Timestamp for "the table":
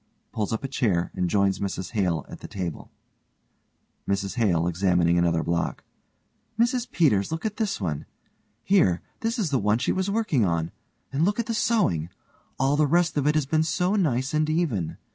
2.39-2.89